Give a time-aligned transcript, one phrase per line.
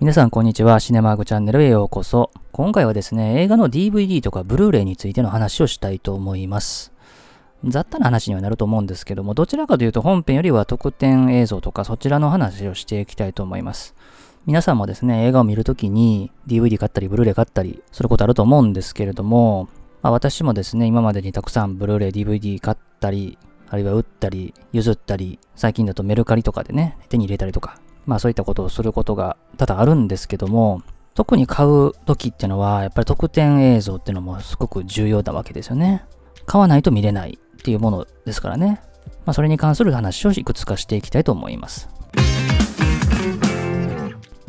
[0.00, 0.78] 皆さんこんにちは。
[0.78, 2.30] シネマーグチャンネルへようこそ。
[2.52, 6.92] 今回はですね、映画の DVD とかブルーレイについての話をしたいと思います。
[7.64, 13.96] 雑多な話にはなると思うんですけども、どちらかというと本編よりは特典映像とかそちらの話をしていきたいと思います。
[14.46, 19.68] 皆さんもですね、映画を見るときに DVD 買ったりブルーレイ買ったりすることあると思うんですけれども、
[20.02, 23.36] まあ、私もですね、今までにたくさんブルーレイ、DVD 買ったり、
[23.68, 30.80] あるいは売ったり、譲ったり、最近だとメルカリとかでね、手に入れたりとか、まあそういったことをすることが多々あるんですけども、
[31.14, 36.06] 特に買う時っていうのは、やっぱり特典映像っていうのもすごく重要なわけですよね。
[36.46, 38.80] 買わないと見れないっていうものですからね。
[39.26, 41.90] まあそれに関する話をいくつかしていきたいと思います。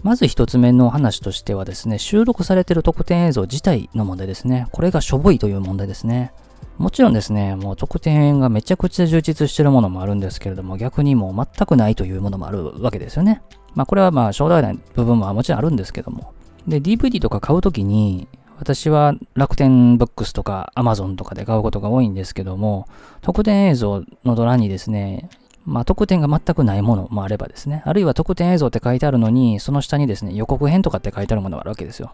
[0.04, 4.68] まず一つ目の話としてはですね、収録されている特典映像自体の問題ですね。
[4.72, 6.32] これがしょぼいという問題ですね。
[6.78, 13.42] もちろんですね、もう特典がめちゃくちゃ充実してるものもあるんですけれども、逆にもう全くないというものもあるわけですよね。
[13.76, 16.34] まあこれはまあ将来の部分はもちろんあるんですけども。
[16.68, 22.88] で、DVD とか買うときに、私は楽天ブックスとか Amazon とかで買うことが多いんですけども、
[23.22, 25.30] 特典映像のドラにですね、
[25.66, 32.12] まあ、特典が全くないものもあればですね、あるいは特典映像って書いてあるのに、その下にですね、予告編とかって書いてあるものがあるわけですよ。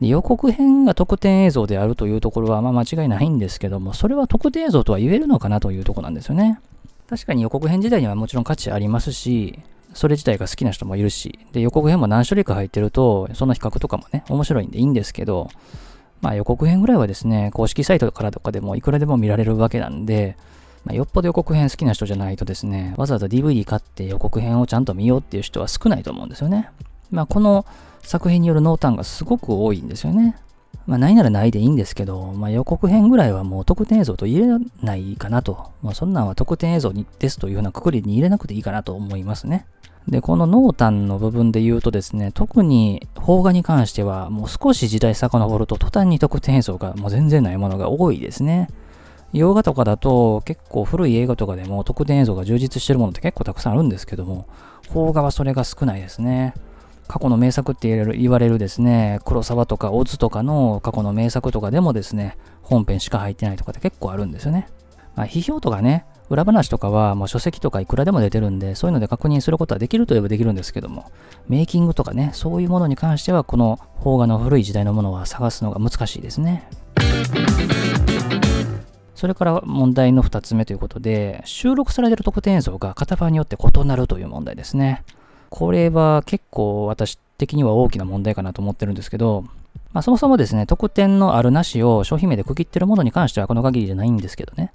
[0.00, 6.60] で予告編が特典映像であるというところはまあ間違いないんですけども、それは特典映像とは言えるのかなというとこなんですよね。
[7.08, 9.58] 確かに予告編自体にはもちろん価値ありますし、
[9.92, 15.48] それ自体が好きな人もいるし、で、予告編も何種類か入ってると、その比較とかもね、面白いんでいいんですけど、
[16.20, 20.36] まあ予告編ぐらいはですね、公式サイトからとかでもいくらでも見られるわけなんで、
[20.84, 26.70] まあ、よっぽど予告編好きな人じゃないとですね、わざわざ DVD 買って予告編をちゃんと見ようっていう人は少ないと思うんですよね。
[27.10, 27.66] まあこの
[28.02, 30.36] 作品による濃淡がすごく多いんですよね。
[30.86, 34.46] まあ、ないならないでいいんですけど、まあ、予告編ぐらいはもう特典映像と入れ
[34.82, 35.70] ないかなと。
[35.82, 39.66] まあ、そんなんは特典映像にですというようなくくりに入れなくていいかなと思いますね。
[40.08, 48.68] で、この濃淡の部分で言うとですね、特に邦画に関しては、もう少し時代遡ると途端に特典映像がもう全然ないものが多いですね。
[49.32, 54.46] 洋画とかだと結構古い映画とかでも特典映像が充実してるものって結構たくさんあるんですけども、
[54.92, 56.54] 邦画はそれが少ないですね。
[57.08, 64.68] 過去の名作って言われるですね、黒沢とかオズとかの過去の名作とかでもですね、本編しか入ってないとかって結構あるんですよね。
[65.16, 71.10] まあ、批評とかね、裏話とかはもう書籍とかいくらでも出てるんで、そういうので確認することはできるといえばできるんですけども、
[71.48, 76.68] メイキングとかね、そういうものに関しては、この邦画の古い時代のものは探すのが難しいですね。
[79.16, 85.02] それから問題の2つ目ということで、収録されている特典映像が型番によって異なるという問題ですね。
[85.50, 89.44] これは結構私的には大きな問題かなと思ってるんですけど、
[89.92, 94.72] まあ、そもそもですね、特典のあるなしを商品名で区切ってるものに関してはこの限りじゃないんですけどね。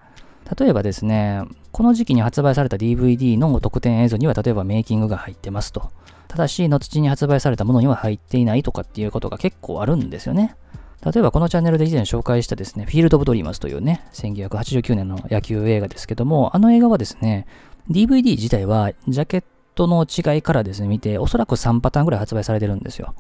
[0.59, 1.41] 例えばですね、
[1.71, 5.89] この時期に発売された DVD の特典映像には例えばメイキングが入ってますと。
[6.27, 10.55] ただし、後に発売されたものには入っていないとかっていうことが結構あるんですよね。
[11.03, 17.47] 例えばこのチャンネルで以前紹介したですね、フィールド・オブ・ドリーマーズというね、1989年の野球映画ですけども、あの映画はですね、
[17.89, 19.43] DVD 自体はジャケッ
[19.75, 23.13] トの違いからですね、見て、おそらく3パターンぐらい発売されてるんですよ。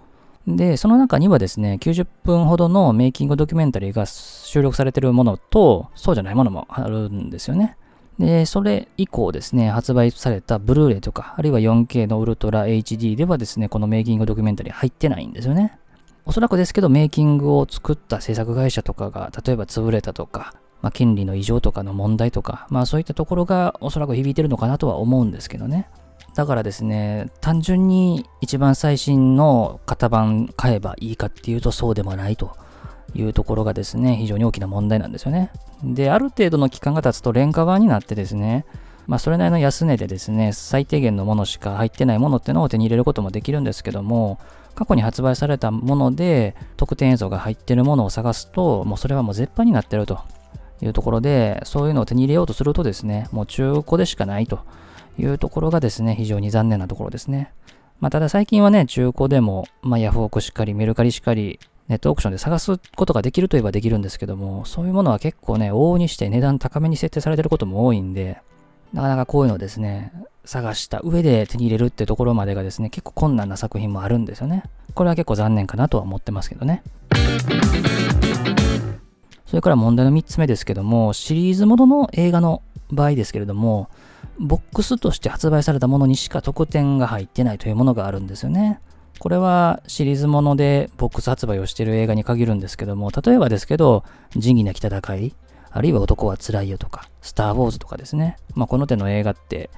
[0.47, 7.77] で、その中にはですね、90分ほどのメイキングドキュメンタリーが収録されてるものと、そうじゃないものもあるんですよね。
[8.19, 15.77] で、それ以降ですね、発売されたブルーレイとか、あるいは 4K のウルトラ HD ではですね、このメイキングドキュメンタリー入ってないんですよね。
[16.25, 25.87] おそらくですけど、メイキングを作った制作会社とかが、例えば潰れたとか、まあ、権利の異常とかの問題とか、まあそういったところがおそらく響いてるのかなとは思うんですけどね。
[26.35, 32.57] だからですね、単純に一番最新の型番買えばいいかっていうとそうでもないと
[33.13, 35.51] いうところがですね、非常に大きな問題なんですよね。
[35.81, 38.65] で、ある程度の期間が経つと廉価版になってですね、
[39.07, 44.37] まあそれなりの安値でですね、最低限のものしか入ってないものってのを手に入れることもできるんですけども、
[44.73, 50.19] 過去に発売されたもので特典映像が入ってるものを探すと、もうそれはもう絶版になってると
[50.81, 54.59] いうところで、そういうのを手に入れようとするとですね、もう中古でしかないと
[55.17, 57.51] いうところがですね、非常に残念なところですね。
[57.99, 68.41] まあ、ただ最近はね、中古でも、まあ、ヤフオクしっかり、メルカリしっかり、ネットオークションで探すことができるといえばできるんですけども、そういうものは結構ね、往々にして値段高めに設定されてることも多いんで、
[68.91, 70.11] なかなかこういうのをですね、
[70.45, 74.63] 探した上で手に入れるってところまでがですね、結構困難な作品もあるんですよね。
[74.93, 76.81] これは結構残念かなとは思ってますけどね。
[79.45, 83.89] それから問題の3つ目ですけども、シリーズものの映画の場合ですけれども、
[84.39, 88.79] ボックスとして発売されたものにしか特典が入ってないというものがあるんですよね。
[89.19, 94.03] これはシリーズものでボックス発売をしている映画に限るんですけども、例えばですけど、
[94.35, 95.35] 仁義なき戦い、
[95.71, 98.37] あるいは男は辛いよとか、スター・ウォーズとかですね。
[98.55, 99.69] まあ、この手の映画って、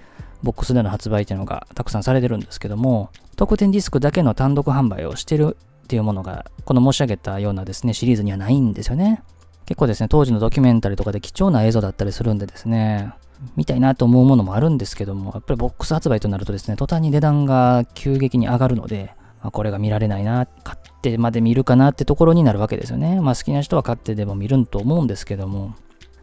[0.44, 9.24] ボックスでの発売っていうのがたくさんされてるんですけども、特典ディスクだけの単独販売をしてるっていうものが、この申し上げたようなですね、シリーズにはないんですよね。
[9.68, 13.12] 結構ですね、当時のドキュメンタリーとかで貴重な映像だったりするんでですね、
[13.58, 23.20] 見たいなと思うものもあるんですけども、やっぱりボックス発売となるとですね、途端に値段が急激に上がるので、まあ、これが見られないな、買ってまで見るかなってところになるわけですよね。
[23.20, 25.76] まあ好きな人は買ってでも見ると思うんですけども、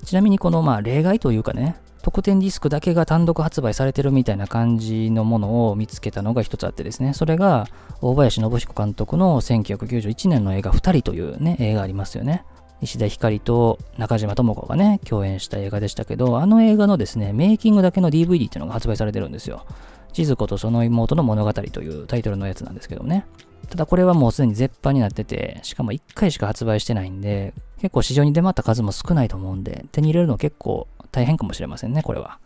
[0.05, 7.67] ちなみにこのまあ例外というかね、特典ディスクだけが単独発売されてるみたいな感じのものを見つけたのが一つあってですね、それが
[8.01, 12.45] 大林信彦監督の1991年の映画2人というね、映画ありますよね。
[12.85, 19.67] 石田ひかりと中島智子がね、共演した映画でしたけど、あの映画のですね、メイキングだけの DVD っていうのが発売されてるんですよ。
[20.13, 23.27] 千鶴子とその妹の物語というタイトルのやつなんですけどね。
[23.69, 32.39] ただこれはもうすでに絶版になってて、しかも1回しか発売してないんで、結構市場に出回った数も少ないと思うんで、手に入れるの結構大変かもしれませんね、これは。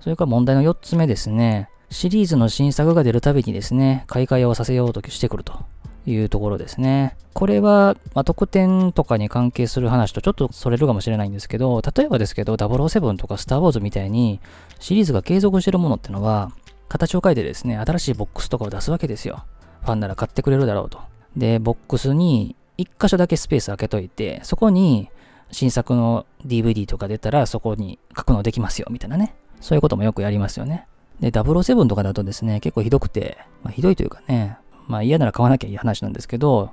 [0.00, 1.68] それから問題の4つ目ですね。
[1.90, 5.64] シリーズの新作が出るたびにですね、買い替えをさせようとしてくると
[6.06, 7.16] いうところですね。
[7.32, 14.40] これは、まあ、特典とかに関係する話とちょっとそれるかもしれないんですけど、例えばですけど、007とかスター・ウォーズみたいに
[14.78, 16.52] シリーズが継続してるものってのは、
[16.88, 19.44] 形を変えてですね、新しいボックスとかを出すわけですよ。
[19.82, 21.00] ファンなら買ってくれるだろうと。
[21.36, 25.10] で、ボックスに1箇所だけスペース開けといて、そこに
[25.50, 29.34] 新作の DVD とか出たらそこに書くのできますよ、みたいなね。
[29.60, 30.86] そういうこともよくやりますよね。
[31.20, 36.70] で、007とかだとですね、結構ひどくて、まあ、ひどいというかね、まあ嫌なら買わなきゃいい話なんですけど、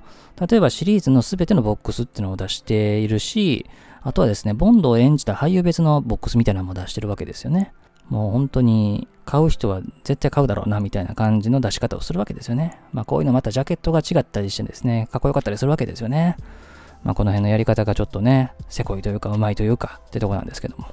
[0.50, 3.66] 例えばシリーズの全てのボックスっていうのを出しているし、
[4.02, 7.74] あとはですね、ボンドを演じた俳優別のボックスみたいなのも出してるわけですよね。
[8.10, 12.80] もう本当に買う人は絶対買うだろうなみたいな感じの出し方をするわけですよね。
[12.92, 16.36] まあこういうのまたジャケットが違ったりしてですね、かっこよかったりするわけですよね。
[17.04, 20.86] まあ、この辺のやり方がちょっとね、せこいというか、うまいというか、ってとこなんですけども。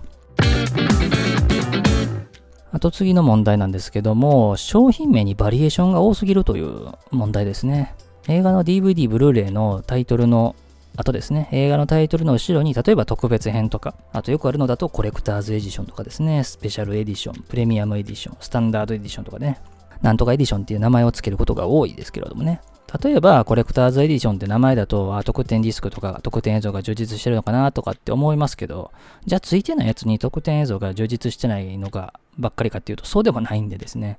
[2.70, 7.94] あと次の問題なんですけども、商品名にバリエーションが多すぎるという問題ですね。
[8.28, 10.54] 映画の DVD、ブルーレイのタイトルの
[10.96, 19.60] あとですね、映画のタイトルの後ろに、例えば特別編とか、あとよくあるのだとコレクターズエディションとかですね、スペシャルエディション、プレミアムエディション、スタンダードエディションとかね、
[20.02, 22.60] なんとかエディションっていう名前を付けることが多いですけれどもね。
[23.02, 28.92] 例えば、コレクターズエディションって名前だと、あ、特典ディスクとか特典映像が充実してるのかなとかって思いますけど、
[29.26, 34.18] じゃあ付いてないやつに特典映像が充実してないのがばっかりかっていうと、そうでもないんでですね。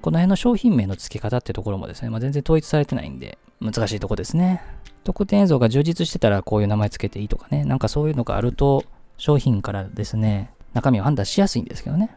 [0.00, 4.62] この辺の商品名の付け方ってところもですね、まあ、全然統一されてないんで、難しいとこですね。
[5.04, 8.84] 特典映像が充実してたらこういう名前付けていいとかね、なんかそういうのがあると、
[9.16, 12.10] 商品からですね、中身を判断しやすいんですけどね。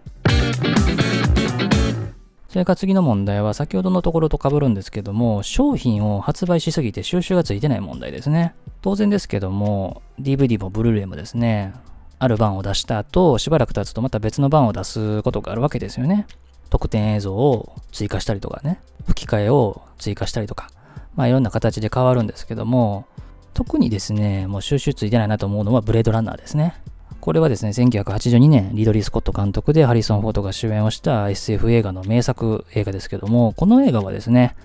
[2.56, 8.56] それから次の問題は先ほどのところと被るんですけども、商品を発売しすぎて収集がついてない問題ですね。
[8.82, 11.74] 当然ですけども、DVD もブルーレイもですね、
[12.18, 16.28] ある版を出した後、しばらく経つとまた別の版を出すことがあるわけですよね。
[16.70, 20.70] 特典映像を追加したりとかね、吹き替えを追加したりとか、
[21.18, 23.06] まあいろんな形で変わるんですけども、
[23.54, 26.82] 特にですね、もう収集ついてないなと思うのはブレードランナーですね。
[27.26, 34.56] これはですね、1982年、リドリー・スコット監督でハリソン・フォードが主演をした SF 映画の名作映画ですけども、この映画はですね、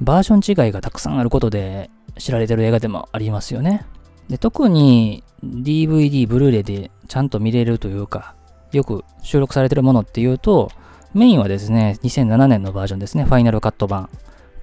[0.00, 3.84] バージョン違いがたくさんあることで知られてる映画でもありますよね。
[4.28, 8.36] で特に DVD、ブルーレイでちゃんと見れるというか、
[8.70, 10.70] よく収録されてるものっていうと、
[11.14, 14.08] メインはですね、2007年のバージョンですね、ファイナルカット版。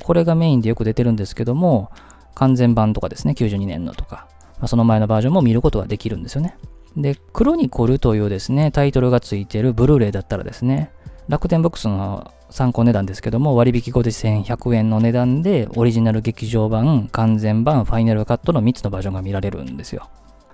[0.02, 1.92] これがメインでよく出てるんですけども、
[2.34, 6.56] 完全版とかですね、92年のとか、まあ、その前のバージョンも見ることができるんですよね。
[6.98, 10.92] で、クロニコルというですね、タイトルがついているブルーレイだったらですね、
[11.30, 20.10] 楽天ボックスの参考値段ですけども、割引後で1100円の値段で、オリジナル劇場版、完全版、ファイナルカットの3つのバージョンが見られるんですよ。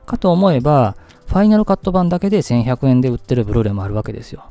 [0.05, 4.43] かと思えば、ファイナルカット版だけで1100円で売ってるブルーレイもあるわけですよ。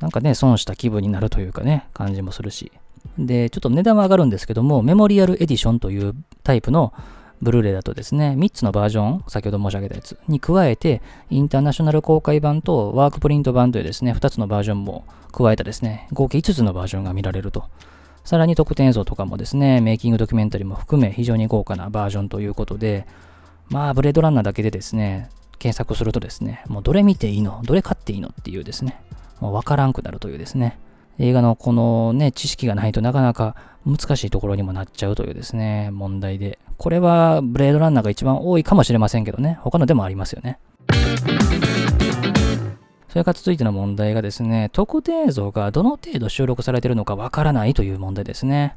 [0.00, 2.72] なんかね、損した気分になるというかね、感じもするし。
[3.18, 6.92] で、ちょっと値段は上がるんですけども、メモリアルエディションというタイプの
[7.44, 17.64] ブルーレイだとですね、3つのバージョン、先ほど申し上げたやつに加えて、インターナショナル公開版とワークプリント版というですね、2つのバージョンも加えたですね、合計5つのバージョンが見られると。
[18.24, 23.06] さらに特典映像とかもですね、メイキングドキュメンタリーも含め非常に豪華なバージョンということで、
[23.68, 29.00] まあ、ブレードランナーだけでですね、検索するとですね、もうどれ見ていいのどれ買っていいのっていうですね、
[29.40, 30.78] もうわからんくなるというですね、
[31.18, 33.54] 映画のこのね、知識がないとなかなか
[33.86, 36.58] 難しいところにもなっちゃうというですね、問題で。
[36.78, 40.58] これはブレードランナーが一番多いかもしれませんけどね、他のでもありますよね。
[43.08, 48.74] それから続いての問題がですね、特定映像がどの程度収録されているのかわからないという問題ですね。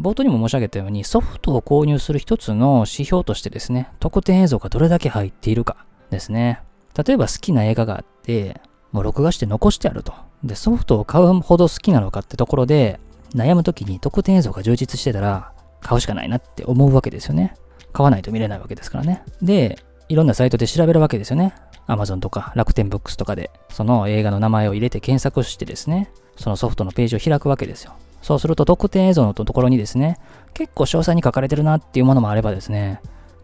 [0.00, 5.76] 冒頭にも申し上げたように、ソフトを購入する一つの指標としてですね、特典映像がどれだけ入っているか
[6.10, 6.60] ですね。
[7.04, 8.60] 例えば好きな映画があって、
[8.92, 10.12] もう録画して残してあると。
[10.44, 12.98] で、ソフトを買うほど好きなのかってところで、
[13.34, 17.54] 悩む時に特典映像が充実してたら、買うしかないなって思うわけですよね。
[17.92, 19.22] 買わないと見れないわけですからね。
[19.42, 19.78] で、
[20.08, 21.54] いろんなサイトで調べるわけですよね。
[21.86, 27.94] Amazon とか楽天ブックスとかで、その映画の名前を入れて検索してですね、そのソフトのページを開くわけですよ。
[28.22, 30.18] そうすると特典映像のところにですね、
[30.54, 33.00] 結構詳細に書かれてるなっていうものもあればですね、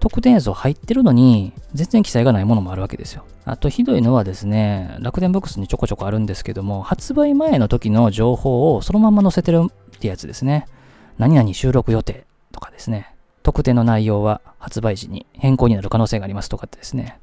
[0.07, 3.25] 特典映像入ってるのに、全然記載がないものもあるわけですよ。
[3.45, 10.69] あとひどいのはですね、楽天ブックスにちょこちょこあるんですけども、発売前の時の情報をそのまま載せてるってやつですね。
[11.19, 13.17] 何々収録予定とかですね。
[13.43, 17.19] 特典の内容は発売時に変更になる可能性がありますとかってですね。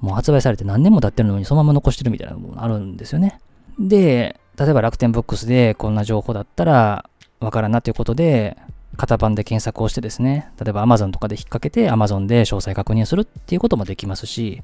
[0.00, 3.38] もう発売されて何年も経ってるのにそのまま残してるみたいなのもあるんですよね。
[3.78, 8.56] で、例えば楽天ブックスでこんな情報だったらわからんなということで、
[8.96, 14.62] 型番で検索をしてですね、例えば Amazon とかで引っ掛けて Amazon で詳細確認するっていうこともできますし、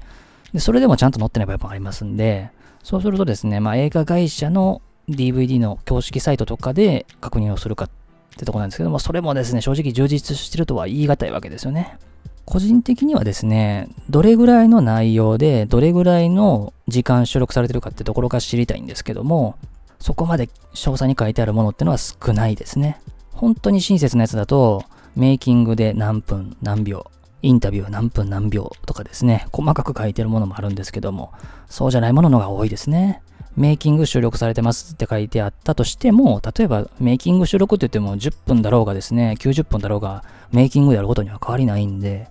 [0.53, 2.49] でそれでもちゃんと載ってない場合もありますんで、
[2.83, 7.89] そうするとですね、まあ、映画会社の DVD の公式サイトとかで確認をするかっ
[8.37, 11.97] てとこなんですけども、それもですね、正直充実してるとは言い難いわけですよね。
[12.45, 19.55] 個人的にはですね、どれぐらいの内容で、どれぐらいの時間収録されてるかってところが知りたいんですけども、
[19.99, 22.99] そこまで詳細に書いてあるものってのは少ないですね。
[23.33, 24.83] 本当に親切なやつだと、
[25.15, 27.09] メイキングで何分何秒、
[27.41, 31.31] インタビューは何分何秒とかですね、細かく書いてるものもあるんですけども、
[31.69, 33.21] そうじゃないもののが多いですね。
[33.57, 42.29] メイキング収録されてますって書いてあったとしても、例えばメイキング収録って言っても10分だろうがですね、90分だろうが、メイキングであることには変わりないんで、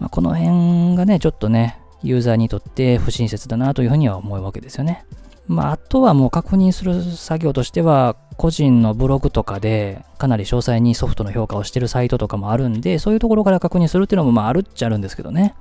[0.00, 5.04] まあ、この辺がね、ちょっとね、ユーザーにとって不親切だなというふうには思うわけですよね。
[5.48, 15.54] まあ、あとはもう確認する作業としては、個人のブログとかでかなり詳細にソフトの評価をしてるサイトとかもあるんで、そういうところから確認するっていうのもまああるっちゃあるんですけどね。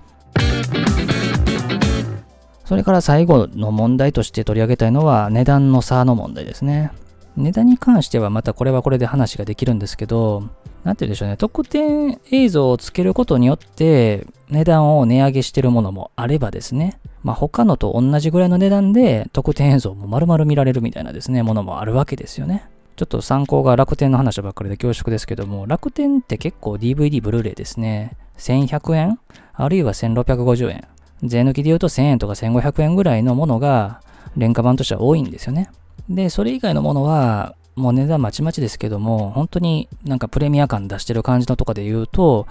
[2.65, 6.91] それから最後の問題として取り上げたいのは値段の差の問題ですね。
[7.38, 10.50] 値段に関してはまたこれはこれで話ができるんですけど、
[10.83, 22.67] なんて言うんでしょうね、特典映像をつけることによって値段を値上げしてるものもあればですね、まあ他のと同じぐらいの値段で特典映像も丸々見られるみたいなですね、ものもあるわけですよね。
[22.95, 29.19] ちょっと参考が楽天の話ばっかりで恐縮ですけども、楽天って結構 DVD ブルーレイですね、1100円
[29.53, 30.88] あるいは1650円。
[31.23, 34.01] 税抜きで言うと1000円とか1500円ぐらいのものが
[34.35, 35.69] 廉価版としては多いんですよね。
[36.10, 42.48] で、それ以外のものは、もう値段まちまちですけども、本当になんかプレミア感出してる感じのとかで言うと、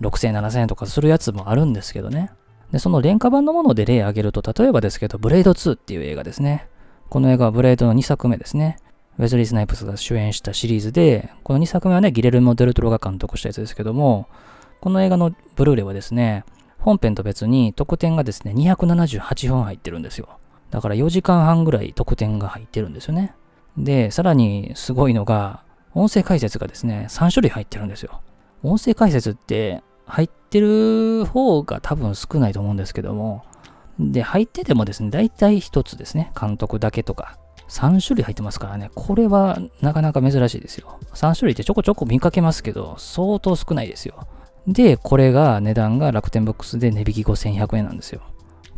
[0.00, 2.30] 6000、7000円とかするやつもあるんですけどね。
[2.72, 6.66] で、その廉価版のもので例挙げると、例えばですけど、ブレード2っていう映画ですね。
[7.08, 8.78] この映画はブレードの2作目ですね。
[9.18, 14.26] ウェズリー・スナイプスが主演したシリーズで、この2作目はね、ギレルモ・デルトロが監督したやつですけども、
[14.80, 16.44] この映画のブルーレイはですね、
[16.80, 20.28] 本編と別に特典がですね、278分入ってるんですよ。
[20.74, 23.32] だから4時間半ぐらい特典が入ってるんですよね。
[23.76, 25.62] で、さらにすごいのが、
[25.94, 28.20] 音声解説がですね、3種類入ってるんですよ。
[28.64, 33.44] 音声解説って入ってる方が多分少ないと思うんですけども、
[34.00, 37.38] で、入っててもですね、大体1つですね、監督だけとか、
[37.68, 40.98] 3種類入ってますからね、これはなかなか珍しいですよ。
[41.14, 44.26] 3種類ってちょこちょこ見かけますけど、相当少ないですよ。
[44.66, 48.22] で、これが値段が楽天ブックスで値引き後1100円なんですよ。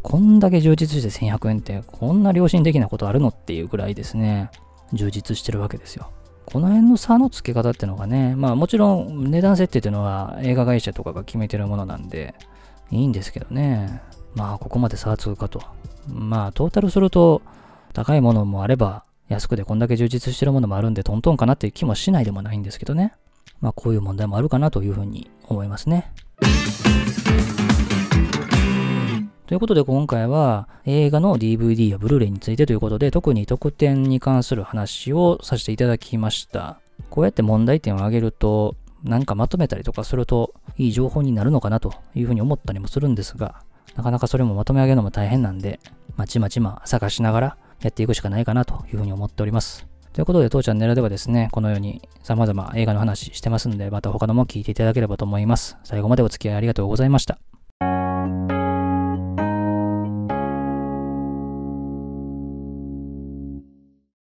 [0.06, 4.52] こんだけ充実して1100円って、こんな良心的なことあるのっていうぐらいですね、
[4.92, 6.12] 充実してるわけですよ。
[6.44, 12.36] この辺の差の付け方ってのがね、まあもちろん値段設定っていうのは映画会社とかが決めてるものなんで、
[12.92, 14.00] いいんですけどね。
[14.36, 15.60] まあここまで差はつくかと。
[16.06, 17.42] まあトータルすると
[17.92, 23.12] 高いものもあれば安くでこんだけ充実してるものもあるんでトントンかなっていう気もしないでもないんですけどね。
[23.60, 26.12] まあこういう問題もあるかなというふうに思いますね。
[29.46, 36.80] ということで今回は映画の DVD やブルーレイについてということで特に特典に関する話をさせていただきました。
[37.10, 38.74] こうやって問題点を挙げると
[39.04, 43.62] なんかまとめたりとかするといい情報になるのかなというふうに思ったりもするんですが
[43.94, 45.78] なかなかそれもまとめ上げるのも大変なんで
[46.16, 49.86] まちまちま探しながらやっていくしかないかなというふうに思っております。
[50.12, 55.76] ということで、当チャンネルではですね、このように様々映画の話してますんで、また他のも聞いていただければと思います。
[55.84, 57.38] 最後までお付き合いありがとうございました。